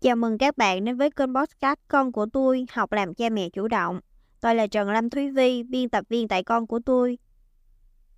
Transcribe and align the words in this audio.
Chào 0.00 0.16
mừng 0.16 0.38
các 0.38 0.56
bạn 0.56 0.84
đến 0.84 0.96
với 0.96 1.10
kênh 1.10 1.34
podcast 1.34 1.78
Con 1.88 2.12
của 2.12 2.26
tôi 2.32 2.66
học 2.72 2.92
làm 2.92 3.14
cha 3.14 3.28
mẹ 3.28 3.48
chủ 3.48 3.68
động. 3.68 4.00
Tôi 4.40 4.54
là 4.54 4.66
Trần 4.66 4.90
Lâm 4.90 5.10
Thúy 5.10 5.30
Vi, 5.30 5.62
biên 5.62 5.88
tập 5.88 6.04
viên 6.08 6.28
tại 6.28 6.44
Con 6.44 6.66
của 6.66 6.80
tôi. 6.86 7.18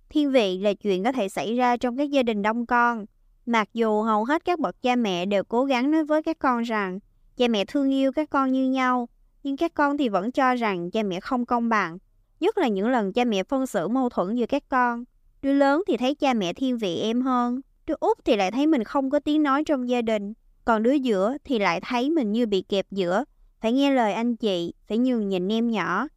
Thiên 0.09 0.31
vị 0.31 0.59
là 0.59 0.73
chuyện 0.73 1.03
có 1.03 1.11
thể 1.11 1.29
xảy 1.29 1.55
ra 1.55 1.77
trong 1.77 1.97
các 1.97 2.09
gia 2.09 2.23
đình 2.23 2.41
đông 2.41 2.65
con. 2.65 3.05
Mặc 3.45 3.69
dù 3.73 4.01
hầu 4.01 4.23
hết 4.23 4.45
các 4.45 4.59
bậc 4.59 4.81
cha 4.81 4.95
mẹ 4.95 5.25
đều 5.25 5.43
cố 5.43 5.65
gắng 5.65 5.91
nói 5.91 6.05
với 6.05 6.23
các 6.23 6.39
con 6.39 6.61
rằng 6.61 6.99
cha 7.37 7.47
mẹ 7.47 7.65
thương 7.65 7.91
yêu 7.91 8.11
các 8.11 8.29
con 8.29 8.51
như 8.51 8.69
nhau, 8.69 9.09
nhưng 9.43 9.57
các 9.57 9.73
con 9.73 9.97
thì 9.97 10.09
vẫn 10.09 10.31
cho 10.31 10.55
rằng 10.55 10.91
cha 10.91 11.03
mẹ 11.03 11.19
không 11.19 11.45
công 11.45 11.69
bằng. 11.69 11.97
Nhất 12.39 12.57
là 12.57 12.67
những 12.67 12.89
lần 12.89 13.13
cha 13.13 13.25
mẹ 13.25 13.43
phân 13.43 13.67
xử 13.67 13.87
mâu 13.87 14.09
thuẫn 14.09 14.35
giữa 14.35 14.45
các 14.45 14.63
con. 14.69 15.03
Đứa 15.41 15.53
lớn 15.53 15.83
thì 15.87 15.97
thấy 15.97 16.15
cha 16.15 16.33
mẹ 16.33 16.53
thiên 16.53 16.77
vị 16.77 16.99
em 16.99 17.21
hơn, 17.21 17.61
đứa 17.85 17.95
út 17.99 18.17
thì 18.25 18.35
lại 18.35 18.51
thấy 18.51 18.67
mình 18.67 18.83
không 18.83 19.09
có 19.09 19.19
tiếng 19.19 19.43
nói 19.43 19.63
trong 19.63 19.89
gia 19.89 20.01
đình 20.01 20.33
còn 20.65 20.83
đứa 20.83 20.93
giữa 20.93 21.37
thì 21.43 21.59
lại 21.59 21.81
thấy 21.81 22.09
mình 22.09 22.31
như 22.31 22.45
bị 22.45 22.61
kẹp 22.61 22.85
giữa, 22.91 23.23
phải 23.61 23.73
nghe 23.73 23.91
lời 23.91 24.13
anh 24.13 24.35
chị, 24.35 24.73
phải 24.87 24.97
nhường 24.97 25.29
nhịn 25.29 25.51
em 25.51 25.71
nhỏ. 25.71 26.07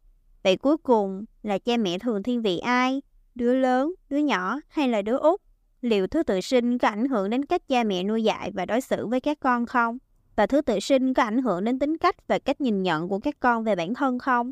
Vậy 0.43 0.57
cuối 0.57 0.77
cùng 0.77 1.25
là 1.43 1.57
cha 1.57 1.77
mẹ 1.77 1.99
thường 1.99 2.23
thiên 2.23 2.41
vị 2.41 2.57
ai? 2.57 3.01
Đứa 3.35 3.53
lớn, 3.53 3.93
đứa 4.09 4.17
nhỏ 4.17 4.59
hay 4.67 4.87
là 4.87 5.01
đứa 5.01 5.17
út? 5.17 5.41
Liệu 5.81 6.07
thứ 6.07 6.23
tự 6.23 6.41
sinh 6.41 6.77
có 6.77 6.87
ảnh 6.87 7.07
hưởng 7.09 7.29
đến 7.29 7.45
cách 7.45 7.67
cha 7.67 7.83
mẹ 7.83 8.03
nuôi 8.03 8.23
dạy 8.23 8.51
và 8.53 8.65
đối 8.65 8.81
xử 8.81 9.07
với 9.07 9.21
các 9.21 9.39
con 9.39 9.65
không? 9.65 9.97
Và 10.35 10.47
thứ 10.47 10.61
tự 10.61 10.79
sinh 10.79 11.13
có 11.13 11.23
ảnh 11.23 11.41
hưởng 11.41 11.63
đến 11.63 11.79
tính 11.79 11.97
cách 11.97 12.27
và 12.27 12.39
cách 12.39 12.61
nhìn 12.61 12.83
nhận 12.83 13.09
của 13.09 13.19
các 13.19 13.39
con 13.39 13.63
về 13.63 13.75
bản 13.75 13.93
thân 13.93 14.19
không? 14.19 14.51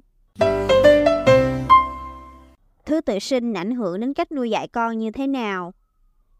Thứ 2.86 3.02
tự 3.02 3.20
sinh 3.20 3.54
ảnh 3.54 3.72
hưởng 3.72 4.00
đến 4.00 4.14
cách 4.14 4.32
nuôi 4.32 4.50
dạy 4.50 4.68
con 4.68 5.00
như 5.00 5.12
thế 5.12 5.28
nào? 5.28 5.74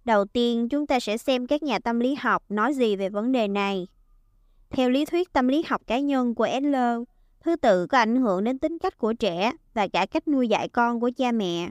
Đầu 0.06 0.26
tiên, 0.26 0.70
chúng 0.70 0.88
ta 0.88 1.00
sẽ 1.00 1.18
xem 1.18 1.48
các 1.48 1.64
nhà 1.64 1.80
tâm 1.80 2.00
lý 2.00 2.16
học 2.16 2.44
nói 2.50 2.74
gì 2.74 2.96
về 2.96 3.10
vấn 3.10 3.32
đề 3.32 3.48
này. 3.48 3.88
Theo 4.70 4.90
lý 4.90 5.06
thuyết 5.06 5.34
tâm 5.34 5.48
lý 5.48 5.64
học 5.68 5.82
cá 5.88 6.00
nhân 6.00 6.36
của 6.36 6.44
Adler, 6.44 7.00
thứ 7.44 7.56
tự 7.56 7.88
có 7.88 7.98
ảnh 7.98 8.16
hưởng 8.16 8.44
đến 8.44 8.60
tính 8.60 8.78
cách 8.80 8.98
của 8.98 9.14
trẻ 9.14 9.52
và 9.74 9.88
cả 9.88 10.06
cách 10.06 10.28
nuôi 10.28 10.48
dạy 10.48 10.70
con 10.70 11.00
của 11.00 11.12
cha 11.18 11.32
mẹ. 11.32 11.70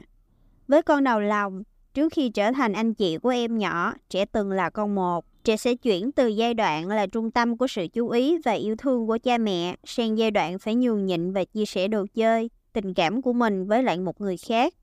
Với 0.67 0.81
con 0.81 1.03
đầu 1.03 1.19
lòng, 1.19 1.63
trước 1.93 2.13
khi 2.13 2.29
trở 2.29 2.51
thành 2.51 2.73
anh 2.73 2.93
chị 2.93 3.17
của 3.17 3.29
em 3.29 3.57
nhỏ, 3.57 3.93
trẻ 4.09 4.25
từng 4.25 4.51
là 4.51 4.69
con 4.69 4.95
một. 4.95 5.25
Trẻ 5.43 5.57
sẽ 5.57 5.75
chuyển 5.75 6.11
từ 6.11 6.27
giai 6.27 6.53
đoạn 6.53 6.87
là 6.87 7.07
trung 7.07 7.31
tâm 7.31 7.57
của 7.57 7.67
sự 7.67 7.87
chú 7.87 8.09
ý 8.09 8.37
và 8.45 8.51
yêu 8.51 8.75
thương 8.75 9.07
của 9.07 9.17
cha 9.23 9.37
mẹ 9.37 9.75
sang 9.83 10.17
giai 10.17 10.31
đoạn 10.31 10.59
phải 10.59 10.75
nhường 10.75 11.05
nhịn 11.05 11.33
và 11.33 11.43
chia 11.43 11.65
sẻ 11.65 11.87
đồ 11.87 12.05
chơi, 12.15 12.49
tình 12.73 12.93
cảm 12.93 13.21
của 13.21 13.33
mình 13.33 13.67
với 13.67 13.83
lại 13.83 13.97
một 13.97 14.21
người 14.21 14.37
khác. 14.37 14.73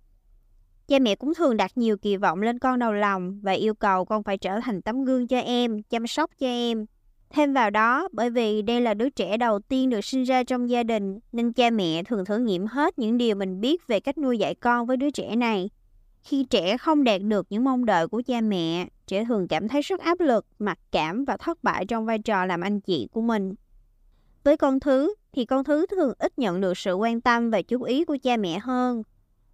Cha 0.90 0.98
mẹ 0.98 1.14
cũng 1.14 1.34
thường 1.34 1.56
đặt 1.56 1.72
nhiều 1.74 1.96
kỳ 1.96 2.16
vọng 2.16 2.42
lên 2.42 2.58
con 2.58 2.78
đầu 2.78 2.92
lòng 2.92 3.40
và 3.42 3.52
yêu 3.52 3.74
cầu 3.74 4.04
con 4.04 4.22
phải 4.22 4.38
trở 4.38 4.60
thành 4.60 4.82
tấm 4.82 5.04
gương 5.04 5.26
cho 5.26 5.38
em, 5.38 5.82
chăm 5.82 6.06
sóc 6.06 6.30
cho 6.38 6.46
em. 6.46 6.86
Thêm 7.30 7.52
vào 7.52 7.70
đó, 7.70 8.08
bởi 8.12 8.30
vì 8.30 8.62
đây 8.62 8.80
là 8.80 8.94
đứa 8.94 9.10
trẻ 9.10 9.36
đầu 9.36 9.58
tiên 9.58 9.90
được 9.90 10.04
sinh 10.04 10.22
ra 10.22 10.44
trong 10.44 10.70
gia 10.70 10.82
đình, 10.82 11.18
nên 11.32 11.52
cha 11.52 11.70
mẹ 11.70 12.02
thường 12.02 12.24
thử 12.24 12.38
nghiệm 12.38 12.66
hết 12.66 12.98
những 12.98 13.18
điều 13.18 13.34
mình 13.34 13.60
biết 13.60 13.86
về 13.86 14.00
cách 14.00 14.18
nuôi 14.18 14.38
dạy 14.38 14.54
con 14.54 14.86
với 14.86 14.96
đứa 14.96 15.10
trẻ 15.10 15.36
này. 15.36 15.70
Khi 16.22 16.44
trẻ 16.44 16.76
không 16.76 17.04
đạt 17.04 17.22
được 17.22 17.46
những 17.50 17.64
mong 17.64 17.84
đợi 17.84 18.08
của 18.08 18.22
cha 18.26 18.40
mẹ, 18.40 18.88
trẻ 19.06 19.24
thường 19.24 19.48
cảm 19.48 19.68
thấy 19.68 19.82
rất 19.82 20.00
áp 20.00 20.20
lực, 20.20 20.46
mặc 20.58 20.78
cảm 20.92 21.24
và 21.24 21.36
thất 21.36 21.64
bại 21.64 21.86
trong 21.86 22.06
vai 22.06 22.18
trò 22.18 22.44
làm 22.44 22.60
anh 22.60 22.80
chị 22.80 23.08
của 23.12 23.22
mình. 23.22 23.54
Với 24.44 24.56
con 24.56 24.80
thứ, 24.80 25.14
thì 25.32 25.44
con 25.44 25.64
thứ 25.64 25.86
thường 25.86 26.12
ít 26.18 26.38
nhận 26.38 26.60
được 26.60 26.78
sự 26.78 26.94
quan 26.94 27.20
tâm 27.20 27.50
và 27.50 27.62
chú 27.62 27.82
ý 27.82 28.04
của 28.04 28.16
cha 28.22 28.36
mẹ 28.36 28.58
hơn. 28.58 29.02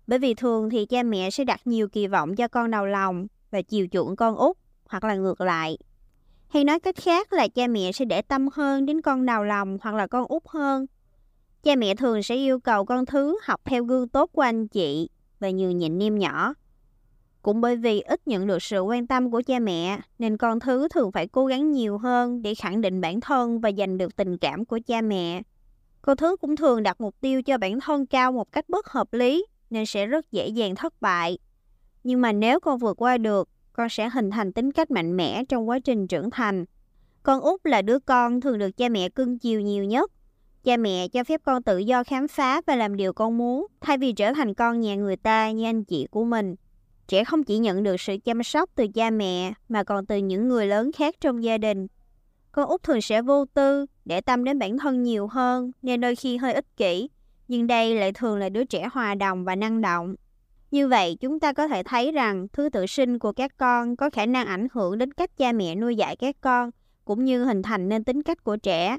Bởi 0.07 0.19
vì 0.19 0.35
thường 0.35 0.71
thì 0.71 0.87
cha 0.87 1.03
mẹ 1.03 1.31
sẽ 1.31 1.45
đặt 1.45 1.61
nhiều 1.65 1.89
kỳ 1.89 2.07
vọng 2.07 2.37
cho 2.37 2.49
con 2.49 2.71
đầu 2.71 2.87
lòng 2.87 3.27
và 3.51 3.63
chiều 3.63 3.87
chuộng 3.93 4.17
con 4.17 4.37
út 4.37 4.57
hoặc 4.89 5.05
là 5.05 5.15
ngược 5.15 5.41
lại. 5.41 5.79
Hay 6.49 6.65
nói 6.65 6.81
cách 6.81 6.97
khác 6.97 7.33
là 7.33 7.49
cha 7.49 7.67
mẹ 7.67 7.93
sẽ 7.93 8.05
để 8.05 8.23
tâm 8.23 8.49
hơn 8.53 8.87
đến 8.87 9.01
con 9.01 9.27
đầu 9.27 9.45
lòng 9.45 9.79
hoặc 9.83 9.95
là 9.95 10.07
con 10.07 10.25
út 10.29 10.43
hơn. 10.49 10.87
Cha 11.63 11.77
mẹ 11.77 11.95
thường 11.95 12.23
sẽ 12.23 12.35
yêu 12.35 12.61
cầu 12.61 12.85
con 12.85 13.07
thứ 13.07 13.39
học 13.43 13.61
theo 13.65 13.85
gương 13.85 14.09
tốt 14.09 14.31
của 14.33 14.43
anh 14.43 14.69
chị 14.69 15.09
và 15.41 15.51
nhường 15.51 15.79
nhịn 15.79 16.03
em 16.03 16.19
nhỏ. 16.19 16.55
Cũng 17.43 17.61
bởi 17.61 17.77
vì 17.77 18.01
ít 18.01 18.29
nhận 18.29 18.47
được 18.47 18.63
sự 18.63 18.81
quan 18.81 19.07
tâm 19.07 19.31
của 19.31 19.43
cha 19.47 19.59
mẹ, 19.59 19.99
nên 20.19 20.37
con 20.37 20.61
thứ 20.61 20.89
thường 20.89 21.13
phải 21.13 21.29
cố 21.29 21.47
gắng 21.47 21.73
nhiều 21.73 21.99
hơn 21.99 22.43
để 22.43 22.55
khẳng 22.55 22.81
định 22.81 23.01
bản 23.01 23.21
thân 23.21 23.61
và 23.61 23.71
giành 23.79 23.99
được 23.99 24.17
tình 24.17 24.39
cảm 24.39 24.65
của 24.65 24.79
cha 24.87 25.01
mẹ. 25.01 25.43
Con 26.03 26.17
thứ 26.17 26.37
cũng 26.37 26.57
thường 26.57 26.83
đặt 26.83 27.01
mục 27.01 27.15
tiêu 27.21 27.43
cho 27.43 27.59
bản 27.59 27.81
thân 27.81 28.07
cao 28.07 28.33
một 28.33 28.53
cách 28.53 28.69
bất 28.69 28.89
hợp 28.89 29.13
lý 29.13 29.47
nên 29.71 29.87
sẽ 29.87 30.07
rất 30.07 30.33
dễ 30.33 30.49
dàng 30.49 30.75
thất 30.75 31.01
bại. 31.01 31.39
Nhưng 32.05 32.21
mà 32.21 32.33
nếu 32.33 32.61
con 32.61 32.79
vượt 32.79 33.03
qua 33.03 33.19
được, 33.19 33.49
con 33.73 33.89
sẽ 33.89 34.09
hình 34.09 34.31
thành 34.31 34.53
tính 34.53 34.73
cách 34.73 34.91
mạnh 34.91 35.17
mẽ 35.17 35.45
trong 35.49 35.69
quá 35.69 35.79
trình 35.79 36.07
trưởng 36.07 36.31
thành. 36.31 36.65
Con 37.23 37.41
út 37.41 37.61
là 37.65 37.83
đứa 37.83 37.99
con 37.99 38.41
thường 38.41 38.59
được 38.59 38.77
cha 38.77 38.89
mẹ 38.89 39.09
cưng 39.09 39.39
chiều 39.39 39.61
nhiều 39.61 39.85
nhất. 39.85 40.11
Cha 40.65 40.77
mẹ 40.77 41.09
cho 41.09 41.25
phép 41.25 41.41
con 41.45 41.63
tự 41.63 41.79
do 41.79 42.05
khám 42.05 42.29
phá 42.29 42.61
và 42.67 42.77
làm 42.77 42.97
điều 42.97 43.13
con 43.13 43.39
muốn, 43.39 43.67
thay 43.81 43.99
vì 43.99 44.13
trở 44.13 44.33
thành 44.33 44.55
con 44.55 44.81
nhà 44.81 44.95
người 44.95 45.17
ta 45.17 45.51
như 45.51 45.65
anh 45.65 45.85
chị 45.85 46.07
của 46.11 46.25
mình. 46.25 46.55
Trẻ 47.09 47.25
không 47.25 47.45
chỉ 47.45 47.59
nhận 47.59 47.83
được 47.83 48.01
sự 48.01 48.17
chăm 48.25 48.43
sóc 48.43 48.71
từ 48.75 48.89
cha 48.95 49.11
mẹ 49.11 49.53
mà 49.69 49.85
còn 49.85 50.07
từ 50.07 50.17
những 50.17 50.49
người 50.49 50.67
lớn 50.67 50.93
khác 50.93 51.15
trong 51.21 51.45
gia 51.45 51.59
đình. 51.59 51.87
Con 52.53 52.69
út 52.69 52.83
thường 52.83 53.01
sẽ 53.01 53.23
vô 53.23 53.45
tư, 53.45 53.87
để 54.05 54.21
tâm 54.21 54.45
đến 54.45 54.59
bản 54.59 54.79
thân 54.79 55.03
nhiều 55.03 55.27
hơn 55.27 55.71
nên 55.83 56.01
đôi 56.01 56.17
khi 56.17 56.37
hơi 56.37 56.53
ích 56.53 56.77
kỷ 56.77 57.09
nhưng 57.49 57.67
đây 57.67 57.95
lại 57.95 58.13
thường 58.13 58.39
là 58.39 58.49
đứa 58.49 58.65
trẻ 58.65 58.89
hòa 58.93 59.15
đồng 59.15 59.45
và 59.45 59.57
năng 59.57 59.81
động. 59.81 60.15
Như 60.71 60.89
vậy, 60.89 61.17
chúng 61.21 61.41
ta 61.41 61.53
có 61.53 61.69
thể 61.69 61.83
thấy 61.83 62.13
rằng 62.13 62.47
thứ 62.53 62.69
tự 62.69 62.87
sinh 62.87 63.19
của 63.19 63.33
các 63.33 63.57
con 63.57 63.97
có 63.97 64.11
khả 64.11 64.27
năng 64.27 64.47
ảnh 64.47 64.67
hưởng 64.73 64.99
đến 64.99 65.13
cách 65.13 65.37
cha 65.37 65.53
mẹ 65.53 65.75
nuôi 65.75 65.97
dạy 65.97 66.17
các 66.17 66.37
con, 66.41 66.71
cũng 67.05 67.25
như 67.25 67.45
hình 67.45 67.63
thành 67.63 67.89
nên 67.89 68.05
tính 68.05 68.23
cách 68.23 68.45
của 68.45 68.57
trẻ. 68.57 68.99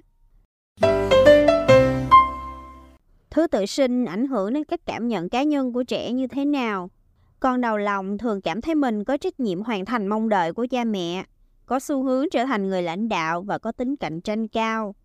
Thứ 3.30 3.48
tự 3.48 3.66
sinh 3.66 4.06
ảnh 4.06 4.28
hưởng 4.28 4.54
đến 4.54 4.64
cách 4.64 4.80
cảm 4.86 5.08
nhận 5.08 5.30
cá 5.30 5.44
nhân 5.44 5.74
của 5.74 5.84
trẻ 5.84 6.12
như 6.12 6.28
thế 6.28 6.46
nào? 6.46 6.90
Con 7.40 7.62
đầu 7.62 7.78
lòng 7.78 8.18
thường 8.18 8.42
cảm 8.42 8.62
thấy 8.62 8.76
mình 8.76 9.04
có 9.04 9.18
trách 9.18 9.40
nhiệm 9.40 9.62
hoàn 9.62 9.86
thành 9.86 10.08
mong 10.08 10.30
đợi 10.30 10.54
của 10.54 10.68
cha 10.70 10.84
mẹ, 10.84 11.24
có 11.66 11.80
xu 11.80 12.04
hướng 12.04 12.26
trở 12.32 12.46
thành 12.46 12.70
người 12.70 12.82
lãnh 12.82 13.10
đạo 13.10 13.42
và 13.42 13.58
có 13.58 13.72
tính 13.72 13.96
cạnh 13.96 14.22
tranh 14.22 14.48
cao. 14.48 14.96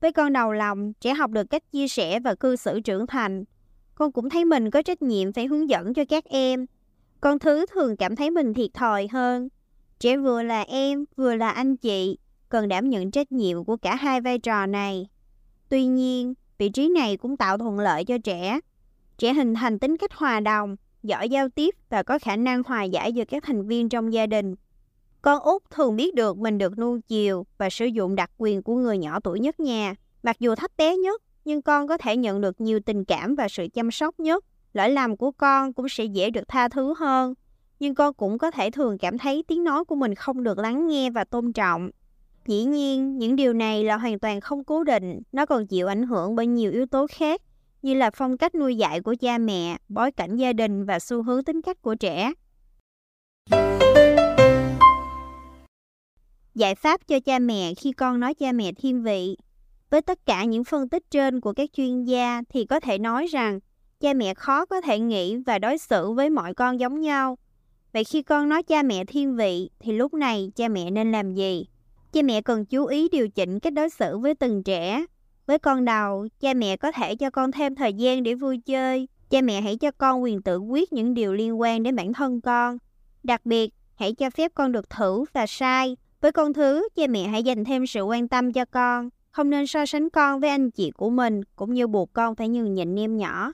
Với 0.00 0.12
con 0.12 0.32
đầu 0.32 0.52
lòng, 0.52 0.92
trẻ 0.92 1.14
học 1.14 1.30
được 1.30 1.50
cách 1.50 1.62
chia 1.72 1.88
sẻ 1.88 2.20
và 2.20 2.34
cư 2.34 2.56
xử 2.56 2.80
trưởng 2.80 3.06
thành. 3.06 3.44
Con 3.94 4.12
cũng 4.12 4.30
thấy 4.30 4.44
mình 4.44 4.70
có 4.70 4.82
trách 4.82 5.02
nhiệm 5.02 5.32
phải 5.32 5.46
hướng 5.46 5.68
dẫn 5.68 5.94
cho 5.94 6.04
các 6.08 6.24
em. 6.24 6.66
Con 7.20 7.38
thứ 7.38 7.66
thường 7.66 7.96
cảm 7.96 8.16
thấy 8.16 8.30
mình 8.30 8.54
thiệt 8.54 8.74
thòi 8.74 9.08
hơn. 9.12 9.48
Trẻ 9.98 10.16
vừa 10.16 10.42
là 10.42 10.62
em, 10.62 11.04
vừa 11.16 11.34
là 11.34 11.50
anh 11.50 11.76
chị, 11.76 12.18
cần 12.48 12.68
đảm 12.68 12.90
nhận 12.90 13.10
trách 13.10 13.32
nhiệm 13.32 13.64
của 13.64 13.76
cả 13.76 13.94
hai 13.94 14.20
vai 14.20 14.38
trò 14.38 14.66
này. 14.66 15.06
Tuy 15.68 15.84
nhiên, 15.86 16.34
vị 16.58 16.68
trí 16.68 16.88
này 16.88 17.16
cũng 17.16 17.36
tạo 17.36 17.58
thuận 17.58 17.78
lợi 17.78 18.04
cho 18.04 18.18
trẻ. 18.18 18.60
Trẻ 19.18 19.34
hình 19.34 19.54
thành 19.54 19.78
tính 19.78 19.96
cách 19.96 20.12
hòa 20.14 20.40
đồng, 20.40 20.76
giỏi 21.02 21.28
giao 21.28 21.48
tiếp 21.48 21.74
và 21.88 22.02
có 22.02 22.18
khả 22.18 22.36
năng 22.36 22.62
hòa 22.62 22.82
giải 22.82 23.12
giữa 23.12 23.24
các 23.24 23.42
thành 23.42 23.66
viên 23.66 23.88
trong 23.88 24.12
gia 24.12 24.26
đình. 24.26 24.54
Con 25.22 25.40
út 25.40 25.62
thường 25.70 25.96
biết 25.96 26.14
được 26.14 26.38
mình 26.38 26.58
được 26.58 26.78
nuông 26.78 27.00
chiều 27.00 27.46
và 27.58 27.70
sử 27.70 27.86
dụng 27.86 28.14
đặc 28.14 28.30
quyền 28.38 28.62
của 28.62 28.74
người 28.74 28.98
nhỏ 28.98 29.20
tuổi 29.20 29.40
nhất 29.40 29.60
nhà. 29.60 29.94
Mặc 30.22 30.36
dù 30.40 30.54
thấp 30.54 30.70
bé 30.76 30.96
nhất, 30.96 31.22
nhưng 31.44 31.62
con 31.62 31.88
có 31.88 31.98
thể 31.98 32.16
nhận 32.16 32.40
được 32.40 32.60
nhiều 32.60 32.80
tình 32.86 33.04
cảm 33.04 33.34
và 33.34 33.48
sự 33.48 33.66
chăm 33.74 33.90
sóc 33.90 34.20
nhất. 34.20 34.44
Lỗi 34.72 34.90
lầm 34.90 35.16
của 35.16 35.30
con 35.30 35.72
cũng 35.72 35.88
sẽ 35.88 36.04
dễ 36.04 36.30
được 36.30 36.48
tha 36.48 36.68
thứ 36.68 36.94
hơn. 36.98 37.34
Nhưng 37.80 37.94
con 37.94 38.14
cũng 38.14 38.38
có 38.38 38.50
thể 38.50 38.70
thường 38.70 38.98
cảm 38.98 39.18
thấy 39.18 39.44
tiếng 39.48 39.64
nói 39.64 39.84
của 39.84 39.94
mình 39.94 40.14
không 40.14 40.42
được 40.42 40.58
lắng 40.58 40.86
nghe 40.86 41.10
và 41.10 41.24
tôn 41.24 41.52
trọng. 41.52 41.90
Dĩ 42.46 42.64
nhiên, 42.64 43.18
những 43.18 43.36
điều 43.36 43.52
này 43.52 43.84
là 43.84 43.96
hoàn 43.96 44.18
toàn 44.18 44.40
không 44.40 44.64
cố 44.64 44.84
định, 44.84 45.20
nó 45.32 45.46
còn 45.46 45.66
chịu 45.66 45.86
ảnh 45.86 46.02
hưởng 46.02 46.34
bởi 46.34 46.46
nhiều 46.46 46.72
yếu 46.72 46.86
tố 46.86 47.06
khác, 47.10 47.42
như 47.82 47.94
là 47.94 48.10
phong 48.10 48.36
cách 48.36 48.54
nuôi 48.54 48.76
dạy 48.76 49.00
của 49.00 49.14
cha 49.20 49.38
mẹ, 49.38 49.76
bối 49.88 50.12
cảnh 50.12 50.36
gia 50.36 50.52
đình 50.52 50.84
và 50.84 50.98
xu 50.98 51.22
hướng 51.22 51.44
tính 51.44 51.62
cách 51.62 51.82
của 51.82 51.94
trẻ. 51.94 52.32
Giải 56.54 56.74
pháp 56.74 57.00
cho 57.08 57.20
cha 57.20 57.38
mẹ 57.38 57.74
khi 57.74 57.92
con 57.92 58.20
nói 58.20 58.34
cha 58.34 58.52
mẹ 58.52 58.72
thiên 58.72 59.02
vị. 59.02 59.36
Với 59.90 60.02
tất 60.02 60.26
cả 60.26 60.44
những 60.44 60.64
phân 60.64 60.88
tích 60.88 61.10
trên 61.10 61.40
của 61.40 61.52
các 61.52 61.70
chuyên 61.72 62.04
gia 62.04 62.42
thì 62.48 62.64
có 62.64 62.80
thể 62.80 62.98
nói 62.98 63.26
rằng 63.26 63.60
cha 64.00 64.14
mẹ 64.14 64.34
khó 64.34 64.64
có 64.64 64.80
thể 64.80 64.98
nghĩ 64.98 65.36
và 65.36 65.58
đối 65.58 65.78
xử 65.78 66.10
với 66.10 66.30
mọi 66.30 66.54
con 66.54 66.80
giống 66.80 67.00
nhau. 67.00 67.38
Vậy 67.92 68.04
khi 68.04 68.22
con 68.22 68.48
nói 68.48 68.62
cha 68.62 68.82
mẹ 68.82 69.04
thiên 69.04 69.36
vị 69.36 69.70
thì 69.80 69.92
lúc 69.92 70.14
này 70.14 70.50
cha 70.56 70.68
mẹ 70.68 70.90
nên 70.90 71.12
làm 71.12 71.34
gì? 71.34 71.66
Cha 72.12 72.22
mẹ 72.22 72.40
cần 72.40 72.64
chú 72.64 72.86
ý 72.86 73.08
điều 73.08 73.28
chỉnh 73.28 73.60
cách 73.60 73.72
đối 73.72 73.90
xử 73.90 74.18
với 74.18 74.34
từng 74.34 74.62
trẻ. 74.62 75.04
Với 75.46 75.58
con 75.58 75.84
đầu, 75.84 76.28
cha 76.40 76.54
mẹ 76.54 76.76
có 76.76 76.92
thể 76.92 77.16
cho 77.16 77.30
con 77.30 77.52
thêm 77.52 77.74
thời 77.74 77.92
gian 77.92 78.22
để 78.22 78.34
vui 78.34 78.58
chơi. 78.58 79.08
Cha 79.30 79.40
mẹ 79.40 79.60
hãy 79.60 79.76
cho 79.76 79.90
con 79.90 80.22
quyền 80.22 80.42
tự 80.42 80.58
quyết 80.58 80.92
những 80.92 81.14
điều 81.14 81.34
liên 81.34 81.60
quan 81.60 81.82
đến 81.82 81.96
bản 81.96 82.12
thân 82.12 82.40
con. 82.40 82.78
Đặc 83.22 83.46
biệt, 83.46 83.70
hãy 83.94 84.14
cho 84.14 84.30
phép 84.30 84.52
con 84.54 84.72
được 84.72 84.90
thử 84.90 85.24
và 85.32 85.46
sai 85.46 85.96
với 86.20 86.32
con 86.32 86.52
thứ, 86.52 86.88
cha 86.96 87.06
mẹ 87.06 87.28
hãy 87.28 87.42
dành 87.42 87.64
thêm 87.64 87.86
sự 87.86 88.02
quan 88.02 88.28
tâm 88.28 88.52
cho 88.52 88.64
con. 88.64 89.08
Không 89.30 89.50
nên 89.50 89.66
so 89.66 89.86
sánh 89.86 90.10
con 90.10 90.40
với 90.40 90.50
anh 90.50 90.70
chị 90.70 90.90
của 90.90 91.10
mình, 91.10 91.40
cũng 91.56 91.74
như 91.74 91.86
buộc 91.86 92.12
con 92.12 92.34
phải 92.34 92.48
nhường 92.48 92.74
nhịn 92.74 92.98
em 92.98 93.16
nhỏ. 93.16 93.52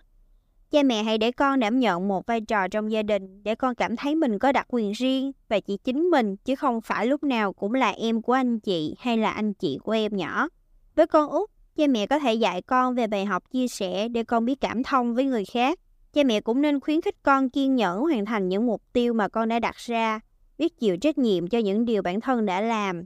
Cha 0.71 0.83
mẹ 0.83 1.03
hãy 1.03 1.19
để 1.19 1.33
con 1.33 1.61
đảm 1.61 1.81
nhận 1.81 2.09
một 2.09 2.27
vai 2.27 2.41
trò 2.41 2.69
trong 2.69 2.93
gia 2.93 3.03
đình 3.03 3.43
để 3.43 3.55
con 3.55 3.75
cảm 3.75 3.97
thấy 3.97 4.15
mình 4.15 4.39
có 4.39 4.53
đặc 4.53 4.67
quyền 4.69 4.93
riêng 4.93 5.33
và 5.49 5.61
chỉ 5.61 5.77
chính 5.85 6.03
mình 6.11 6.37
chứ 6.37 6.57
không 6.57 6.81
phải 6.81 7.07
lúc 7.07 7.25
nào 7.25 7.53
cũng 7.53 7.75
là 7.75 7.91
em 7.91 8.23
của 8.23 8.33
anh 8.33 8.61
chị 8.61 8.95
hay 8.99 9.17
là 9.17 9.31
anh 9.31 9.55
chị 9.55 9.79
của 9.83 9.93
em 9.93 10.17
nhỏ. 10.17 10.49
Với 10.95 11.07
con 11.07 11.29
út, 11.29 11.51
cha 11.77 11.87
mẹ 11.87 12.07
có 12.07 12.19
thể 12.19 12.35
dạy 12.35 12.63
con 12.63 12.95
về 12.95 13.07
bài 13.07 13.25
học 13.25 13.51
chia 13.51 13.69
sẻ 13.69 14.09
để 14.09 14.25
con 14.25 14.45
biết 14.45 14.61
cảm 14.61 14.83
thông 14.83 15.15
với 15.15 15.25
người 15.25 15.45
khác. 15.45 15.79
Cha 16.13 16.23
mẹ 16.25 16.41
cũng 16.41 16.63
nên 16.63 16.81
khuyến 16.81 17.01
khích 17.01 17.23
con 17.23 17.51
kiên 17.51 17.75
nhẫn 17.75 18.01
hoàn 18.01 18.25
thành 18.25 18.49
những 18.49 18.67
mục 18.67 18.83
tiêu 18.93 19.13
mà 19.13 19.29
con 19.29 19.49
đã 19.49 19.59
đặt 19.59 19.77
ra, 19.77 20.21
biết 20.59 20.79
chịu 20.79 20.97
trách 20.97 21.19
nhiệm 21.19 21.47
cho 21.47 21.59
những 21.59 21.85
điều 21.85 22.03
bản 22.03 22.21
thân 22.21 22.47
đã 22.47 22.61
làm. 22.61 23.05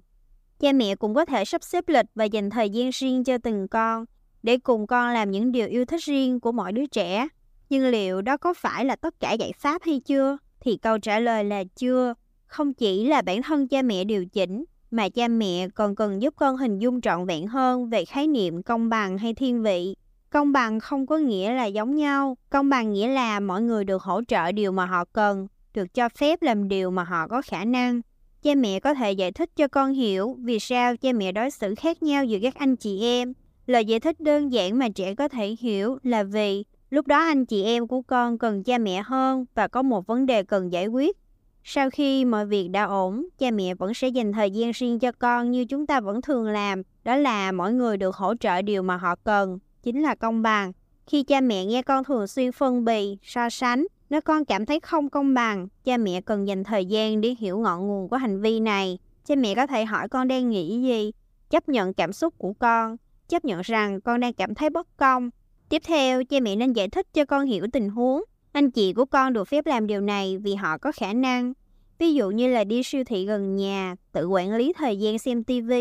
Cha 0.61 0.73
mẹ 0.73 0.95
cũng 0.95 1.15
có 1.15 1.25
thể 1.25 1.45
sắp 1.45 1.63
xếp 1.63 1.89
lịch 1.89 2.07
và 2.15 2.25
dành 2.25 2.51
thời 2.51 2.71
gian 2.71 2.91
riêng 2.91 3.25
cho 3.25 3.39
từng 3.39 3.69
con 3.69 4.05
để 4.43 4.59
cùng 4.59 4.87
con 4.87 5.13
làm 5.13 5.31
những 5.31 5.53
điều 5.53 5.69
yêu 5.69 5.85
thích 5.85 6.03
riêng 6.03 6.41
của 6.41 6.53
mỗi 6.53 6.73
đứa 6.73 6.87
trẻ. 6.87 7.29
Nhưng 7.71 7.87
liệu 7.87 8.23
đó 8.23 8.37
có 8.37 8.55
phải 8.55 8.85
là 8.85 8.97
tất 8.97 9.15
cả 9.21 9.33
giải 9.33 9.53
pháp 9.59 9.83
hay 9.85 10.01
chưa? 10.01 10.39
Thì 10.61 10.77
câu 10.77 10.99
trả 10.99 11.19
lời 11.19 11.45
là 11.45 11.65
chưa. 11.77 12.15
Không 12.47 12.75
chỉ 12.75 13.05
là 13.05 13.23
bản 13.23 13.43
thân 13.43 13.69
cha 13.69 13.83
mẹ 13.83 14.05
điều 14.05 14.27
chỉnh, 14.27 14.65
mà 14.91 15.09
cha 15.09 15.29
mẹ 15.29 15.69
còn 15.69 15.95
cần 15.95 16.23
giúp 16.23 16.35
con 16.37 16.57
hình 16.57 16.79
dung 16.79 17.01
trọn 17.01 17.27
vẹn 17.27 17.47
hơn 17.47 17.89
về 17.89 18.05
khái 18.05 18.27
niệm 18.27 18.63
công 18.63 18.89
bằng 18.89 19.19
hay 19.19 19.35
thiên 19.35 19.63
vị. 19.63 19.95
Công 20.31 20.53
bằng 20.53 20.81
không 20.81 21.07
có 21.07 21.19
nghĩa 21.19 21.53
là 21.53 21.65
giống 21.65 21.97
nhau, 21.97 22.37
công 22.51 22.69
bằng 22.69 22.93
nghĩa 22.93 23.09
là 23.09 23.41
mọi 23.41 23.63
người 23.63 23.85
được 23.85 24.03
hỗ 24.03 24.21
trợ 24.29 24.53
điều 24.53 24.73
mà 24.73 24.87
họ 24.87 25.05
cần, 25.13 25.47
được 25.75 25.95
cho 25.95 26.09
phép 26.09 26.43
làm 26.43 26.69
điều 26.69 26.91
mà 26.91 27.05
họ 27.05 27.29
có 27.29 27.43
khả 27.43 27.65
năng. 27.65 28.01
Cha 28.43 28.55
mẹ 28.55 28.81
có 28.81 28.95
thể 28.95 29.13
giải 29.13 29.33
thích 29.33 29.51
cho 29.57 29.69
con 29.69 29.93
hiểu 29.93 30.37
vì 30.41 30.59
sao 30.59 30.97
cha 30.97 31.13
mẹ 31.13 31.33
đối 31.33 31.51
xử 31.51 31.75
khác 31.75 32.03
nhau 32.03 32.25
giữa 32.25 32.39
các 32.43 32.55
anh 32.55 32.77
chị 32.77 33.03
em. 33.03 33.33
Lời 33.67 33.85
giải 33.85 34.01
thích 34.01 34.21
đơn 34.21 34.53
giản 34.53 34.79
mà 34.79 34.89
trẻ 34.89 35.15
có 35.15 35.29
thể 35.29 35.57
hiểu 35.61 35.99
là 36.03 36.23
vì 36.23 36.65
lúc 36.91 37.07
đó 37.07 37.19
anh 37.19 37.47
chị 37.47 37.65
em 37.65 37.87
của 37.87 38.03
con 38.03 38.39
cần 38.39 38.63
cha 38.63 38.79
mẹ 38.79 39.03
hơn 39.07 39.45
và 39.55 39.69
có 39.69 39.83
một 39.83 40.07
vấn 40.07 40.27
đề 40.27 40.43
cần 40.43 40.73
giải 40.73 40.87
quyết. 40.87 41.17
Sau 41.65 41.91
khi 41.91 42.25
mọi 42.25 42.47
việc 42.47 42.69
đã 42.69 42.85
ổn, 42.85 43.27
cha 43.39 43.51
mẹ 43.51 43.75
vẫn 43.75 43.95
sẽ 43.95 44.09
dành 44.09 44.33
thời 44.33 44.51
gian 44.51 44.71
riêng 44.71 44.99
cho 44.99 45.13
con 45.13 45.51
như 45.51 45.65
chúng 45.65 45.87
ta 45.87 46.01
vẫn 46.01 46.23
thường 46.23 46.47
làm, 46.47 46.83
đó 47.05 47.17
là 47.17 47.53
mỗi 47.53 47.73
người 47.73 47.97
được 47.97 48.17
hỗ 48.17 48.35
trợ 48.41 48.63
điều 48.63 48.83
mà 48.83 48.97
họ 48.97 49.15
cần, 49.25 49.59
chính 49.83 50.03
là 50.03 50.15
công 50.15 50.43
bằng. 50.43 50.73
Khi 51.07 51.23
cha 51.23 51.41
mẹ 51.41 51.65
nghe 51.65 51.83
con 51.83 52.05
thường 52.05 52.27
xuyên 52.27 52.53
phân 52.53 52.85
bì, 52.85 53.19
so 53.23 53.51
sánh, 53.51 53.87
nếu 54.11 54.21
con 54.21 54.45
cảm 54.45 54.67
thấy 54.67 54.81
không 54.81 55.11
công 55.11 55.35
bằng, 55.35 55.69
cha 55.85 55.97
mẹ 55.97 56.21
cần 56.21 56.49
dành 56.49 56.65
thời 56.65 56.85
gian 56.85 57.21
để 57.21 57.35
hiểu 57.39 57.59
ngọn 57.59 57.89
nguồn 57.89 58.09
của 58.09 58.17
hành 58.17 58.41
vi 58.41 58.61
này. 58.61 58.99
Cha 59.27 59.35
mẹ 59.35 59.55
có 59.55 59.67
thể 59.67 59.85
hỏi 59.85 60.09
con 60.09 60.29
đang 60.29 60.51
nghĩ 60.51 60.83
gì, 60.83 61.13
chấp 61.51 61.69
nhận 61.69 61.95
cảm 61.95 62.13
xúc 62.13 62.35
của 62.39 62.53
con, 62.53 62.97
chấp 63.29 63.45
nhận 63.45 63.61
rằng 63.61 64.01
con 64.01 64.21
đang 64.21 64.33
cảm 64.33 64.55
thấy 64.55 64.71
bất 64.71 64.97
công. 64.97 65.31
Tiếp 65.69 65.83
theo, 65.87 66.25
cha 66.25 66.41
mẹ 66.41 66.57
nên 66.57 66.73
giải 66.73 66.89
thích 66.89 67.07
cho 67.13 67.25
con 67.25 67.47
hiểu 67.47 67.67
tình 67.73 67.89
huống. 67.89 68.23
Anh 68.53 68.71
chị 68.71 68.93
của 68.93 69.05
con 69.05 69.33
được 69.33 69.49
phép 69.49 69.67
làm 69.67 69.87
điều 69.87 70.01
này 70.01 70.39
vì 70.39 70.55
họ 70.55 70.79
có 70.79 70.93
khả 70.93 71.13
năng. 71.13 71.53
Ví 71.99 72.15
dụ 72.15 72.31
như 72.31 72.49
là 72.49 72.65
đi 72.65 72.83
siêu 72.83 73.05
thị 73.05 73.27
gần 73.27 73.57
nhà, 73.57 73.95
tự 74.13 74.29
quản 74.29 74.55
lý 74.55 74.73
thời 74.73 74.99
gian 74.99 75.19
xem 75.19 75.45
TV. 75.45 75.73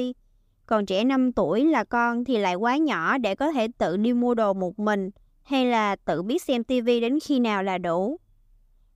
Còn 0.65 0.85
trẻ 0.85 1.03
5 1.03 1.31
tuổi 1.31 1.65
là 1.65 1.83
con 1.83 2.25
thì 2.25 2.37
lại 2.37 2.55
quá 2.55 2.77
nhỏ 2.77 3.17
để 3.17 3.35
có 3.35 3.51
thể 3.51 3.67
tự 3.77 3.97
đi 3.97 4.13
mua 4.13 4.33
đồ 4.33 4.53
một 4.53 4.79
mình 4.79 5.09
hay 5.43 5.65
là 5.65 5.95
tự 5.95 6.21
biết 6.21 6.43
xem 6.43 6.63
TV 6.63 6.85
đến 6.85 7.19
khi 7.23 7.39
nào 7.39 7.63
là 7.63 7.77
đủ. 7.77 8.19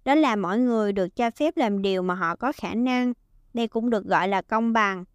Đó 0.06 0.16
là 0.16 0.36
mọi 0.36 0.60
người 0.60 0.94
được 0.94 1.16
cho 1.16 1.32
phép 1.32 1.58
làm 1.58 1.82
điều 1.82 2.02
mà 2.02 2.14
họ 2.14 2.36
có 2.36 2.52
khả 2.52 2.74
năng. 2.74 3.14
Đây 3.54 3.68
cũng 3.68 3.90
được 3.90 4.06
gọi 4.06 4.28
là 4.28 4.42
công 4.42 4.74
bằng. 4.74 5.06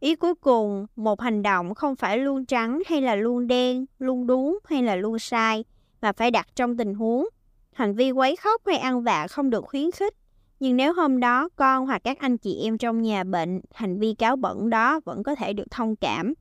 Ý 0.00 0.14
cuối 0.14 0.34
cùng, 0.34 0.86
một 0.96 1.20
hành 1.20 1.42
động 1.42 1.74
không 1.74 1.96
phải 1.96 2.18
luôn 2.18 2.46
trắng 2.46 2.82
hay 2.86 3.00
là 3.00 3.14
luôn 3.14 3.46
đen, 3.46 3.86
luôn 3.98 4.26
đúng 4.26 4.58
hay 4.64 4.82
là 4.82 4.96
luôn 4.96 5.18
sai, 5.18 5.64
mà 6.00 6.12
phải 6.12 6.30
đặt 6.30 6.46
trong 6.56 6.76
tình 6.76 6.94
huống. 6.94 7.28
Hành 7.72 7.94
vi 7.94 8.10
quấy 8.10 8.36
khóc 8.36 8.62
hay 8.66 8.76
ăn 8.76 9.02
vạ 9.02 9.26
không 9.26 9.50
được 9.50 9.64
khuyến 9.64 9.90
khích. 9.90 10.14
Nhưng 10.60 10.76
nếu 10.76 10.94
hôm 10.94 11.20
đó 11.20 11.48
con 11.56 11.86
hoặc 11.86 12.00
các 12.04 12.18
anh 12.18 12.38
chị 12.38 12.60
em 12.62 12.78
trong 12.78 13.02
nhà 13.02 13.24
bệnh, 13.24 13.60
hành 13.74 13.98
vi 13.98 14.14
cáo 14.14 14.36
bẩn 14.36 14.70
đó 14.70 15.00
vẫn 15.04 15.22
có 15.22 15.34
thể 15.34 15.52
được 15.52 15.70
thông 15.70 15.96
cảm. 15.96 16.34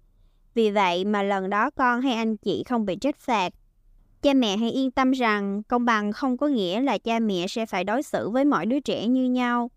Vì 0.54 0.72
vậy 0.72 1.06
mà 1.06 1.24
lần 1.24 1.50
đó 1.50 1.70
con 1.70 2.02
hay 2.02 2.14
anh 2.14 2.38
chị 2.38 2.64
không 2.64 2.86
bị 2.86 2.96
trách 2.96 3.18
phạt. 3.18 3.54
Cha 4.22 4.34
mẹ 4.34 4.58
hãy 4.58 4.72
yên 4.72 4.92
tâm 4.92 5.12
rằng 5.12 5.64
công 5.64 5.86
bằng 5.86 6.12
không 6.12 6.38
có 6.38 6.48
nghĩa 6.48 6.82
là 6.82 6.98
cha 6.98 7.20
mẹ 7.20 7.48
sẽ 7.48 7.66
phải 7.66 7.84
đối 7.84 8.04
xử 8.04 8.30
với 8.30 8.46
mọi 8.46 8.66
đứa 8.66 8.80
trẻ 8.80 9.08
như 9.08 9.26
nhau. 9.30 9.72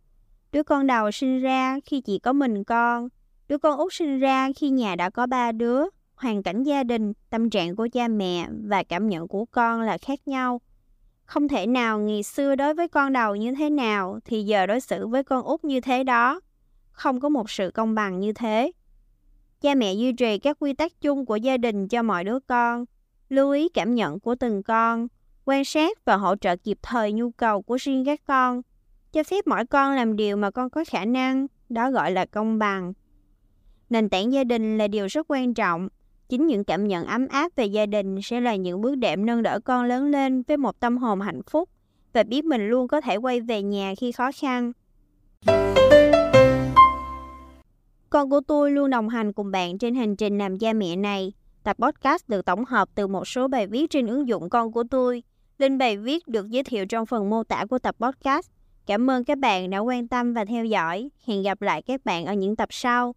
Đứa 0.52 0.62
con 0.62 0.86
đầu 0.86 1.10
sinh 1.10 1.40
ra 1.40 1.78
khi 1.84 2.00
chỉ 2.00 2.18
có 2.18 2.32
mình 2.32 2.64
con, 2.64 3.08
đứa 3.48 3.58
con 3.58 3.78
út 3.78 3.92
sinh 3.92 4.18
ra 4.18 4.48
khi 4.56 4.70
nhà 4.70 4.96
đã 4.96 5.10
có 5.10 5.26
ba 5.26 5.52
đứa. 5.52 5.84
Hoàn 6.14 6.42
cảnh 6.42 6.62
gia 6.62 6.84
đình, 6.84 7.12
tâm 7.30 7.50
trạng 7.50 7.76
của 7.76 7.88
cha 7.92 8.08
mẹ 8.08 8.48
và 8.68 8.82
cảm 8.82 9.08
nhận 9.08 9.28
của 9.28 9.44
con 9.44 9.80
là 9.80 9.98
khác 9.98 10.28
nhau. 10.28 10.60
Không 11.24 11.48
thể 11.48 11.66
nào 11.66 11.98
ngày 11.98 12.22
xưa 12.22 12.54
đối 12.54 12.74
với 12.74 12.88
con 12.88 13.12
đầu 13.12 13.36
như 13.36 13.54
thế 13.58 13.70
nào 13.70 14.18
thì 14.24 14.42
giờ 14.42 14.66
đối 14.66 14.80
xử 14.80 15.06
với 15.06 15.24
con 15.24 15.44
út 15.44 15.64
như 15.64 15.80
thế 15.80 16.04
đó. 16.04 16.40
Không 16.90 17.20
có 17.20 17.28
một 17.28 17.50
sự 17.50 17.70
công 17.70 17.94
bằng 17.94 18.20
như 18.20 18.32
thế. 18.32 18.72
Cha 19.60 19.74
mẹ 19.74 19.92
duy 19.92 20.12
trì 20.12 20.38
các 20.38 20.56
quy 20.60 20.72
tắc 20.72 21.00
chung 21.00 21.26
của 21.26 21.36
gia 21.36 21.56
đình 21.56 21.88
cho 21.88 22.02
mọi 22.02 22.24
đứa 22.24 22.38
con, 22.40 22.84
lưu 23.28 23.50
ý 23.50 23.68
cảm 23.68 23.94
nhận 23.94 24.20
của 24.20 24.34
từng 24.34 24.62
con, 24.62 25.08
quan 25.44 25.64
sát 25.64 26.04
và 26.04 26.16
hỗ 26.16 26.36
trợ 26.36 26.56
kịp 26.56 26.78
thời 26.82 27.12
nhu 27.12 27.30
cầu 27.30 27.62
của 27.62 27.76
riêng 27.80 28.04
các 28.04 28.20
con, 28.26 28.62
cho 29.12 29.22
phép 29.22 29.46
mỗi 29.46 29.66
con 29.66 29.94
làm 29.94 30.16
điều 30.16 30.36
mà 30.36 30.50
con 30.50 30.70
có 30.70 30.84
khả 30.88 31.04
năng, 31.04 31.46
đó 31.68 31.90
gọi 31.90 32.12
là 32.12 32.26
công 32.26 32.58
bằng. 32.58 32.92
Nền 33.90 34.08
tảng 34.08 34.32
gia 34.32 34.44
đình 34.44 34.78
là 34.78 34.88
điều 34.88 35.06
rất 35.06 35.26
quan 35.28 35.54
trọng. 35.54 35.88
Chính 36.28 36.46
những 36.46 36.64
cảm 36.64 36.88
nhận 36.88 37.06
ấm 37.06 37.26
áp 37.28 37.52
về 37.56 37.66
gia 37.66 37.86
đình 37.86 38.22
sẽ 38.22 38.40
là 38.40 38.56
những 38.56 38.80
bước 38.80 38.94
đệm 38.94 39.26
nâng 39.26 39.42
đỡ 39.42 39.60
con 39.64 39.84
lớn 39.84 40.10
lên 40.10 40.42
với 40.42 40.56
một 40.56 40.80
tâm 40.80 40.98
hồn 40.98 41.20
hạnh 41.20 41.42
phúc 41.42 41.68
và 42.12 42.22
biết 42.22 42.44
mình 42.44 42.68
luôn 42.68 42.88
có 42.88 43.00
thể 43.00 43.16
quay 43.16 43.40
về 43.40 43.62
nhà 43.62 43.94
khi 43.98 44.12
khó 44.12 44.30
khăn. 44.40 44.72
Con 48.10 48.30
của 48.30 48.40
tôi 48.46 48.70
luôn 48.70 48.90
đồng 48.90 49.08
hành 49.08 49.32
cùng 49.32 49.50
bạn 49.50 49.78
trên 49.78 49.94
hành 49.94 50.16
trình 50.16 50.38
làm 50.38 50.58
cha 50.58 50.72
mẹ 50.72 50.96
này. 50.96 51.32
Tập 51.64 51.76
podcast 51.80 52.28
được 52.28 52.44
tổng 52.44 52.64
hợp 52.64 52.88
từ 52.94 53.06
một 53.06 53.28
số 53.28 53.48
bài 53.48 53.66
viết 53.66 53.90
trên 53.90 54.06
ứng 54.06 54.28
dụng 54.28 54.50
con 54.50 54.72
của 54.72 54.84
tôi. 54.90 55.22
Link 55.58 55.78
bài 55.78 55.96
viết 55.96 56.28
được 56.28 56.50
giới 56.50 56.62
thiệu 56.62 56.86
trong 56.86 57.06
phần 57.06 57.30
mô 57.30 57.44
tả 57.44 57.64
của 57.70 57.78
tập 57.78 57.96
podcast. 57.98 58.50
Cảm 58.86 59.10
ơn 59.10 59.24
các 59.24 59.38
bạn 59.38 59.70
đã 59.70 59.78
quan 59.78 60.08
tâm 60.08 60.34
và 60.34 60.44
theo 60.44 60.64
dõi. 60.64 61.08
Hẹn 61.26 61.42
gặp 61.42 61.62
lại 61.62 61.82
các 61.82 62.04
bạn 62.04 62.26
ở 62.26 62.34
những 62.34 62.56
tập 62.56 62.68
sau. 62.72 63.12